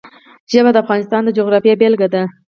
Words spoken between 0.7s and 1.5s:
د افغانستان د